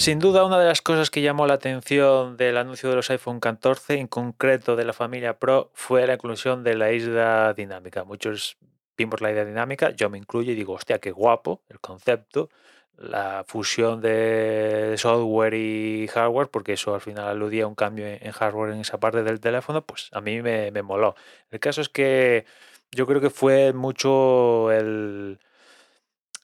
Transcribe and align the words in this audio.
sin 0.00 0.18
duda, 0.18 0.46
una 0.46 0.58
de 0.58 0.64
las 0.64 0.80
cosas 0.80 1.10
que 1.10 1.20
llamó 1.20 1.46
la 1.46 1.52
atención 1.54 2.38
del 2.38 2.56
anuncio 2.56 2.88
de 2.88 2.96
los 2.96 3.10
iPhone 3.10 3.38
14, 3.38 3.98
en 3.98 4.06
concreto 4.06 4.74
de 4.74 4.86
la 4.86 4.94
familia 4.94 5.38
Pro, 5.38 5.70
fue 5.74 6.06
la 6.06 6.14
inclusión 6.14 6.64
de 6.64 6.74
la 6.74 6.90
isla 6.90 7.52
dinámica. 7.52 8.04
Muchos 8.04 8.56
vimos 8.96 9.20
la 9.20 9.30
isla 9.30 9.44
dinámica, 9.44 9.90
yo 9.90 10.08
me 10.08 10.16
incluyo 10.16 10.52
y 10.52 10.54
digo, 10.54 10.72
hostia, 10.72 11.00
qué 11.00 11.10
guapo 11.10 11.60
el 11.68 11.80
concepto, 11.80 12.48
la 12.96 13.44
fusión 13.46 14.00
de 14.00 14.94
software 14.96 15.52
y 15.52 16.08
hardware, 16.08 16.48
porque 16.48 16.72
eso 16.72 16.94
al 16.94 17.02
final 17.02 17.28
aludía 17.28 17.64
a 17.64 17.66
un 17.66 17.74
cambio 17.74 18.06
en 18.06 18.32
hardware 18.32 18.72
en 18.72 18.80
esa 18.80 18.98
parte 18.98 19.22
del 19.22 19.38
teléfono, 19.38 19.82
pues 19.82 20.08
a 20.12 20.22
mí 20.22 20.40
me, 20.40 20.70
me 20.70 20.80
moló. 20.80 21.14
El 21.50 21.60
caso 21.60 21.82
es 21.82 21.90
que 21.90 22.46
yo 22.90 23.06
creo 23.06 23.20
que 23.20 23.28
fue 23.28 23.74
mucho 23.74 24.72
el, 24.72 25.40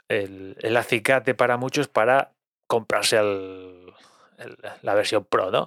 el, 0.08 0.58
el 0.60 0.76
acicate 0.76 1.34
para 1.34 1.56
muchos 1.56 1.88
para 1.88 2.35
comprarse 2.66 3.20
la 4.82 4.94
versión 4.94 5.24
Pro, 5.24 5.50
¿no? 5.50 5.66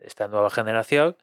Esta 0.00 0.28
nueva 0.28 0.50
generación. 0.50 1.16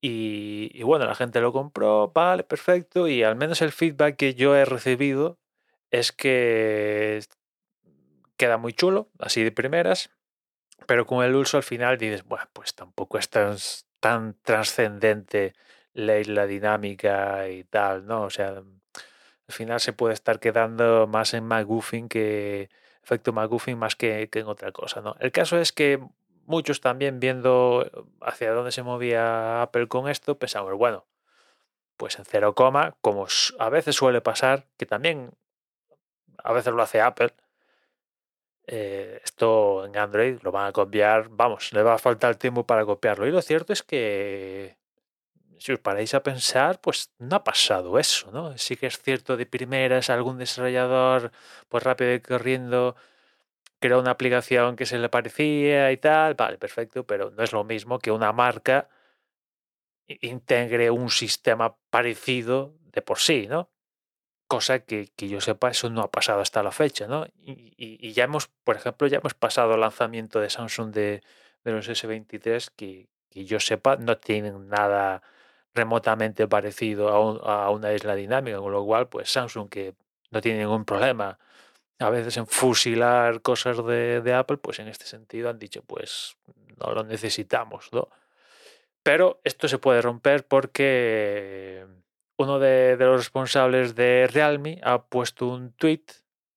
Y, 0.00 0.82
bueno, 0.82 1.06
la 1.06 1.14
gente 1.14 1.40
lo 1.40 1.52
compró, 1.52 2.12
vale, 2.14 2.44
perfecto. 2.44 3.08
Y 3.08 3.22
al 3.22 3.36
menos 3.36 3.62
el 3.62 3.72
feedback 3.72 4.16
que 4.16 4.34
yo 4.34 4.54
he 4.56 4.64
recibido 4.64 5.38
es 5.90 6.12
que 6.12 7.24
queda 8.36 8.58
muy 8.58 8.72
chulo, 8.72 9.08
así 9.18 9.42
de 9.42 9.52
primeras. 9.52 10.10
Pero 10.86 11.06
con 11.06 11.24
el 11.24 11.34
uso 11.34 11.56
al 11.56 11.62
final 11.62 11.98
dices, 11.98 12.24
bueno, 12.24 12.46
pues 12.52 12.74
tampoco 12.74 13.18
es 13.18 13.30
tan, 13.30 13.56
tan 14.00 14.34
trascendente 14.42 15.54
la 15.94 16.18
isla 16.18 16.46
dinámica 16.46 17.48
y 17.48 17.64
tal, 17.64 18.06
¿no? 18.06 18.22
O 18.24 18.30
sea, 18.30 18.48
al 18.58 18.64
final 19.54 19.80
se 19.80 19.92
puede 19.92 20.14
estar 20.14 20.38
quedando 20.38 21.06
más 21.06 21.34
en 21.34 21.44
McGuffin 21.44 22.08
que, 22.08 22.68
efecto 23.06 23.32
McGuffin 23.32 23.78
más 23.78 23.94
que, 23.94 24.28
en 24.32 24.46
otra 24.48 24.72
cosa. 24.72 25.00
¿no? 25.00 25.14
El 25.20 25.30
caso 25.30 25.58
es 25.58 25.70
que 25.70 26.00
muchos 26.44 26.80
también 26.80 27.20
viendo 27.20 27.88
hacia 28.20 28.50
dónde 28.52 28.72
se 28.72 28.82
movía 28.82 29.62
Apple 29.62 29.86
con 29.86 30.08
esto, 30.08 30.38
pensamos, 30.38 30.74
bueno, 30.74 31.06
pues 31.96 32.18
en 32.18 32.24
cero 32.24 32.54
coma, 32.56 32.96
como 33.00 33.26
a 33.60 33.68
veces 33.68 33.94
suele 33.94 34.20
pasar, 34.20 34.66
que 34.76 34.86
también 34.86 35.30
a 36.42 36.52
veces 36.52 36.74
lo 36.74 36.82
hace 36.82 37.00
Apple, 37.00 37.32
eh, 38.66 39.20
esto 39.24 39.84
en 39.86 39.96
Android 39.96 40.40
lo 40.42 40.50
van 40.50 40.66
a 40.66 40.72
copiar, 40.72 41.28
vamos, 41.30 41.72
le 41.72 41.84
va 41.84 41.94
a 41.94 41.98
faltar 41.98 42.34
tiempo 42.34 42.66
para 42.66 42.84
copiarlo. 42.84 43.28
Y 43.28 43.30
lo 43.30 43.40
cierto 43.40 43.72
es 43.72 43.84
que 43.84 44.76
si 45.58 45.72
os 45.72 45.80
paráis 45.80 46.14
a 46.14 46.22
pensar, 46.22 46.80
pues 46.80 47.12
no 47.18 47.36
ha 47.36 47.44
pasado 47.44 47.98
eso, 47.98 48.30
¿no? 48.32 48.56
Sí 48.58 48.76
que 48.76 48.86
es 48.86 48.98
cierto 48.98 49.36
de 49.36 49.46
primeras 49.46 50.10
algún 50.10 50.38
desarrollador, 50.38 51.32
pues 51.68 51.82
rápido 51.82 52.14
y 52.14 52.20
corriendo, 52.20 52.96
creó 53.80 54.00
una 54.00 54.12
aplicación 54.12 54.76
que 54.76 54.86
se 54.86 54.98
le 54.98 55.08
parecía 55.08 55.92
y 55.92 55.96
tal, 55.98 56.34
vale, 56.34 56.58
perfecto, 56.58 57.06
pero 57.06 57.30
no 57.30 57.42
es 57.42 57.52
lo 57.52 57.64
mismo 57.64 57.98
que 57.98 58.10
una 58.10 58.32
marca 58.32 58.88
integre 60.06 60.90
un 60.90 61.10
sistema 61.10 61.76
parecido 61.90 62.74
de 62.92 63.02
por 63.02 63.18
sí, 63.18 63.46
¿no? 63.48 63.70
Cosa 64.48 64.80
que, 64.80 65.08
que 65.16 65.28
yo 65.28 65.40
sepa, 65.40 65.70
eso 65.70 65.90
no 65.90 66.02
ha 66.02 66.10
pasado 66.10 66.40
hasta 66.40 66.62
la 66.62 66.70
fecha, 66.70 67.06
¿no? 67.08 67.26
Y, 67.36 68.12
ya 68.12 68.24
hemos, 68.24 68.48
por 68.64 68.76
ejemplo, 68.76 69.08
ya 69.08 69.18
hemos 69.18 69.34
pasado 69.34 69.74
el 69.74 69.80
lanzamiento 69.80 70.40
de 70.40 70.50
Samsung 70.50 70.92
de, 70.92 71.22
de 71.64 71.72
los 71.72 71.88
S23 71.88 72.70
que, 72.76 73.08
que 73.30 73.44
yo 73.44 73.60
sepa 73.60 73.96
no 73.96 74.18
tienen 74.18 74.68
nada 74.68 75.22
remotamente 75.76 76.48
parecido 76.48 77.08
a, 77.08 77.70
una 77.70 77.92
isla 77.92 78.14
dinámica, 78.14 78.58
con 78.58 78.72
lo 78.72 78.84
cual, 78.84 79.08
pues 79.08 79.30
Samsung, 79.30 79.68
que 79.68 79.94
no 80.30 80.40
tiene 80.40 80.60
ningún 80.60 80.84
problema 80.84 81.38
a 81.98 82.10
veces 82.10 82.36
en 82.36 82.46
fusilar 82.46 83.40
cosas 83.40 83.84
de, 83.84 84.34
Apple, 84.34 84.58
pues 84.58 84.78
en 84.80 84.88
este 84.88 85.06
sentido 85.06 85.48
han 85.48 85.58
dicho, 85.58 85.82
pues 85.82 86.36
no 86.78 86.92
lo 86.92 87.04
necesitamos, 87.04 87.88
¿no? 87.92 88.08
Pero 89.02 89.40
esto 89.44 89.68
se 89.68 89.78
puede 89.78 90.02
romper 90.02 90.46
porque 90.46 91.86
uno 92.36 92.58
de, 92.58 92.96
los 92.98 93.18
responsables 93.18 93.94
de 93.94 94.28
Realme 94.30 94.80
ha 94.82 95.04
puesto 95.04 95.46
un 95.46 95.72
tweet 95.72 96.04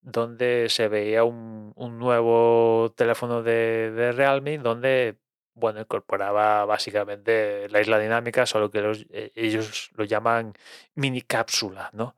donde 0.01 0.67
se 0.69 0.87
veía 0.87 1.23
un, 1.23 1.73
nuevo 1.77 2.91
teléfono 2.95 3.43
de 3.43 4.11
Realme 4.15 4.57
donde 4.57 5.19
bueno, 5.59 5.81
incorporaba 5.81 6.65
básicamente 6.65 7.67
la 7.69 7.81
isla 7.81 7.99
dinámica, 7.99 8.45
solo 8.45 8.71
que 8.71 8.79
eh, 9.11 9.31
ellos 9.35 9.91
lo 9.95 10.03
llaman 10.05 10.53
mini 10.95 11.21
cápsula, 11.21 11.89
¿no? 11.93 12.15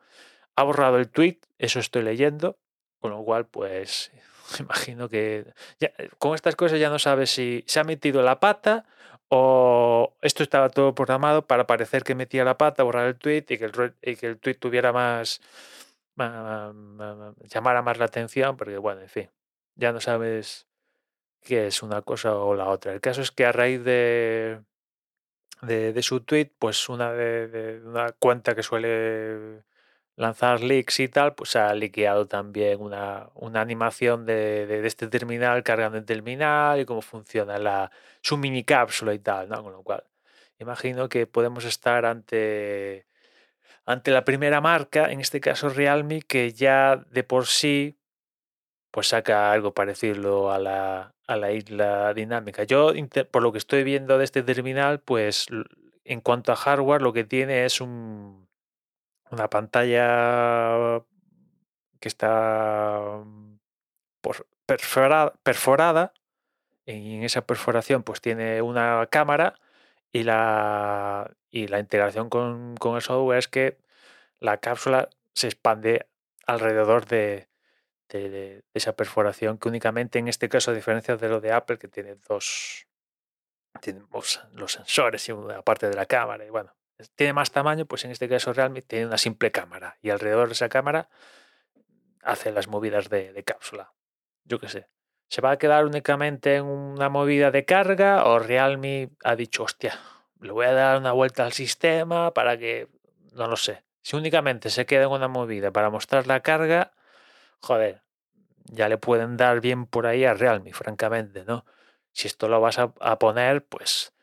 Ha 0.56 0.64
borrado 0.64 0.98
el 0.98 1.10
tweet, 1.10 1.40
eso 1.58 1.80
estoy 1.80 2.04
leyendo, 2.04 2.58
con 3.00 3.12
lo 3.12 3.24
cual, 3.24 3.48
pues, 3.48 4.12
imagino 4.60 5.10
que 5.10 5.46
eh, 5.80 6.10
con 6.18 6.36
estas 6.36 6.56
cosas 6.56 6.80
ya 6.80 6.90
no 6.90 7.00
sabes 7.00 7.32
si 7.32 7.64
se 7.68 7.80
ha 7.80 7.84
metido 7.84 8.22
la 8.22 8.40
pata 8.40 8.86
o 9.30 10.14
esto 10.22 10.44
estaba 10.44 10.70
todo 10.70 10.94
programado 10.94 11.48
para 11.48 11.66
parecer 11.66 12.04
que 12.04 12.16
metía 12.16 12.44
la 12.44 12.58
pata, 12.58 12.84
borrar 12.84 13.08
el 13.08 13.16
tweet 13.18 13.46
y 13.50 13.58
que 13.58 13.66
el, 13.66 13.96
y 14.02 14.16
que 14.18 14.28
el 14.28 14.40
tweet 14.40 14.56
tuviera 14.56 14.92
más, 14.92 15.42
llamara 16.18 17.82
más 17.82 17.98
la 17.98 18.06
atención, 18.06 18.58
porque 18.58 18.78
bueno, 18.78 19.02
en 19.02 19.10
fin, 19.10 19.30
ya 19.76 19.94
no 19.94 20.02
sabes 20.02 20.68
que 21.42 21.68
es 21.68 21.84
una 21.84 22.02
cosa 22.02 22.36
o 22.36 22.56
la 22.56 22.68
otra. 22.70 22.94
El 22.94 23.02
caso 23.02 23.22
es 23.22 23.32
que 23.32 23.46
a 23.46 23.52
raíz 23.52 23.84
de, 23.84 24.62
de, 25.62 26.02
su 26.04 26.22
tweet, 26.22 26.52
pues 26.60 26.90
una 26.90 27.12
de, 27.14 27.82
una 27.86 28.12
cuenta 28.14 28.56
que 28.56 28.64
suele 28.64 29.64
lanzar 30.16 30.62
leaks 30.62 31.00
y 31.00 31.08
tal, 31.08 31.36
pues 31.36 31.56
ha 31.56 31.74
liqueado 31.74 32.28
también 32.28 32.82
una, 32.82 33.30
una 33.36 33.62
animación 33.62 34.26
de, 34.26 34.86
este 34.86 35.08
terminal 35.08 35.64
cargando 35.64 35.98
el 35.98 36.06
terminal 36.06 36.80
y 36.80 36.86
cómo 36.86 37.02
funciona 37.02 37.58
la, 37.58 37.92
su 38.22 38.38
mini 38.38 38.64
cápsula 38.64 39.14
y 39.14 39.20
tal, 39.20 39.50
¿no? 39.50 39.64
Con 39.64 39.74
lo 39.74 39.84
cual, 39.84 40.04
imagino 40.60 41.10
que 41.10 41.28
podemos 41.28 41.66
estar 41.66 42.06
ante, 42.06 43.08
ante 43.86 44.12
la 44.12 44.26
primera 44.26 44.62
marca, 44.62 45.12
en 45.12 45.22
este 45.22 45.42
caso 45.42 45.70
Realme, 45.70 46.22
que 46.22 46.54
ya 46.54 46.98
de 47.10 47.24
por 47.24 47.48
sí 47.48 47.98
pues 48.92 49.08
saca 49.08 49.52
algo 49.52 49.74
parecido 49.74 50.52
a 50.52 50.60
la, 50.60 51.16
a 51.28 51.36
la 51.38 51.52
isla 51.52 52.14
dinámica. 52.14 52.64
Yo, 52.64 52.92
por 53.32 53.42
lo 53.42 53.52
que 53.52 53.58
estoy 53.58 53.84
viendo 53.84 54.18
de 54.18 54.26
este 54.26 54.44
terminal, 54.44 55.00
pues 55.00 55.48
en 56.04 56.22
cuanto 56.22 56.52
a 56.52 56.58
hardware, 56.58 57.02
lo 57.02 57.14
que 57.14 57.24
tiene 57.24 57.66
es 57.66 57.82
un, 57.82 58.48
una 59.32 59.50
pantalla 59.50 61.02
que 62.00 62.08
está 62.08 63.24
perforada, 64.66 65.34
perforada, 65.44 66.14
y 66.86 67.16
en 67.16 67.24
esa 67.24 67.46
perforación 67.46 68.04
pues 68.04 68.22
tiene 68.22 68.62
una 68.62 69.08
cámara 69.10 69.56
y 70.12 70.24
la, 70.24 71.32
y 71.52 71.68
la 71.68 71.80
integración 71.80 72.30
con, 72.30 72.76
con 72.78 72.96
el 72.96 73.02
software 73.02 73.40
es 73.40 73.48
que 73.48 73.78
la 74.40 74.58
cápsula 74.58 75.10
se 75.34 75.48
expande 75.48 76.08
alrededor 76.48 77.06
de, 77.06 77.51
de, 78.20 78.64
esa 78.74 78.96
perforación 78.96 79.58
que 79.58 79.70
únicamente 79.70 80.20
en 80.20 80.28
este 80.28 80.50
caso, 80.50 80.72
a 80.72 80.74
diferencia 80.74 81.18
de 81.18 81.30
lo 81.30 81.42
de 81.42 81.52
Apple, 81.52 81.78
que 81.78 81.88
tiene 81.88 82.16
dos, 82.28 82.88
tiene 83.82 84.02
los 84.12 84.72
sensores 84.72 85.28
y 85.30 85.32
una 85.32 85.62
parte 85.62 85.90
de 85.90 85.96
la 85.96 86.06
cámara, 86.06 86.46
y 86.46 86.50
bueno, 86.50 86.74
tiene 87.16 87.34
más 87.34 87.52
tamaño, 87.52 87.86
pues 87.86 88.06
en 88.06 88.12
este 88.12 88.30
caso 88.30 88.54
Realme 88.54 88.82
tiene 88.82 89.06
una 89.06 89.18
simple 89.18 89.52
cámara 89.52 89.98
y 90.02 90.10
alrededor 90.10 90.48
de 90.48 90.54
esa 90.54 90.70
cámara 90.70 91.10
hace 92.24 92.52
las 92.52 92.68
movidas 92.68 93.10
de, 93.10 93.44
cápsula. 93.44 93.94
Yo 94.44 94.60
qué 94.60 94.70
sé. 94.70 94.88
¿Se 95.28 95.42
va 95.42 95.52
a 95.52 95.58
quedar 95.58 95.86
únicamente 95.86 96.56
en 96.56 96.66
una 96.66 97.10
movida 97.10 97.52
de 97.52 97.66
carga 97.66 98.26
o 98.26 98.40
Realme 98.40 99.10
ha 99.24 99.36
dicho, 99.36 99.64
hostia, 99.64 99.98
le 100.40 100.52
voy 100.52 100.66
a 100.66 100.74
dar 100.74 100.98
una 100.98 101.14
vuelta 101.14 101.46
al 101.46 101.54
sistema 101.54 102.34
para 102.34 102.58
que, 102.58 102.88
no 103.34 103.48
lo 103.48 103.56
sé. 103.56 103.84
Si 104.02 104.16
únicamente 104.16 104.70
se 104.70 104.86
queda 104.86 105.04
en 105.04 105.12
una 105.12 105.28
movida 105.28 105.72
para 105.72 105.90
mostrar 105.90 106.28
la 106.28 106.42
carga, 106.42 106.92
joder, 107.62 108.02
ya 108.66 108.90
le 108.90 108.98
pueden 108.98 109.38
dar 109.38 109.62
bien 109.62 109.86
por 109.86 110.08
ahí 110.08 110.26
a 110.26 110.34
Realme, 110.34 110.74
francamente, 110.74 111.46
¿no? 111.46 111.66
Si 112.14 112.28
esto 112.28 112.48
lo 112.48 112.60
vas 112.62 112.78
a, 112.80 113.20
poner, 113.20 113.66
pues 113.66 114.14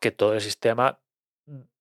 que 0.00 0.10
todo 0.10 0.34
el 0.34 0.40
sistema 0.40 0.98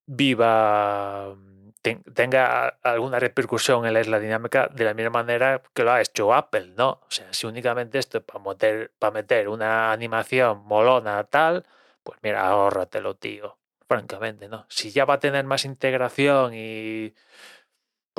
viva, 0.06 1.36
tenga 1.82 2.68
alguna 2.84 3.20
repercusión 3.20 3.86
en 3.86 3.94
la 3.94 4.02
isla 4.02 4.20
dinámica 4.20 4.68
de 4.68 4.86
la 4.86 4.94
misma 4.94 5.12
manera 5.12 5.62
que 5.74 5.84
lo 5.84 5.92
ha 5.92 6.02
hecho 6.02 6.34
Apple, 6.34 6.74
¿no? 6.78 7.02
O 7.08 7.10
sea, 7.10 7.32
si 7.34 7.48
únicamente 7.48 7.98
esto 8.00 8.20
es 8.20 8.24
para 8.24 8.44
meter, 8.44 8.92
para 9.00 9.12
meter 9.12 9.50
una 9.50 9.92
animación 9.92 10.66
molona 10.66 11.24
tal, 11.26 11.66
pues 12.04 12.20
mira, 12.22 12.48
ahórratelo, 12.48 13.16
tío, 13.16 13.58
francamente, 13.88 14.50
¿no? 14.50 14.66
Si 14.70 14.92
ya 14.92 15.06
va 15.06 15.16
a 15.16 15.20
tener 15.20 15.46
más 15.46 15.66
integración 15.66 16.54
y 16.54 17.14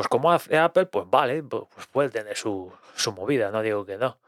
pues 0.00 0.08
como 0.08 0.32
hace 0.32 0.56
Apple, 0.56 0.86
pues 0.86 1.04
vale, 1.10 1.42
pues 1.42 1.86
puede 1.92 2.08
tener 2.08 2.34
su, 2.34 2.72
movida, 3.14 3.50
no 3.50 3.60
digo 3.60 3.84
que 3.84 3.98
no. 3.98 4.18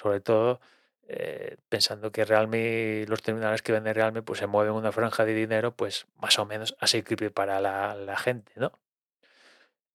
Sobre 0.00 0.20
todo 0.20 0.58
eh, 1.06 1.58
pensando 1.68 2.10
que 2.10 2.24
Realme, 2.24 3.04
los 3.06 3.20
terminales 3.20 3.60
que 3.60 3.72
vende 3.72 3.92
Realme, 3.92 4.22
pues 4.22 4.38
se 4.38 4.46
mueven 4.46 4.72
una 4.72 4.90
franja 4.90 5.26
de 5.26 5.34
dinero, 5.34 5.76
pues 5.76 6.06
más 6.16 6.38
o 6.38 6.46
menos 6.46 6.74
asequible 6.80 7.30
para 7.30 7.60
la, 7.60 8.16
gente, 8.16 8.52
¿no? 8.56 8.72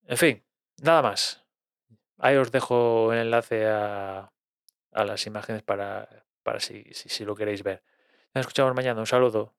En 0.06 0.18
fin, 0.18 0.44
nada 0.80 1.02
más. 1.02 1.42
Ahí 2.18 2.36
os 2.36 2.52
dejo 2.52 3.12
el 3.12 3.18
enlace 3.18 3.66
a, 3.66 4.30
a 4.92 5.04
las 5.04 5.26
imágenes 5.26 5.64
para, 5.64 6.08
para 6.44 6.60
si, 6.60 6.84
si, 6.92 7.08
si 7.08 7.24
lo 7.24 7.34
queréis 7.34 7.64
ver. 7.64 7.82
Nos 8.34 8.42
escuchamos 8.42 8.72
mañana. 8.72 9.00
Un 9.00 9.08
saludo. 9.08 9.52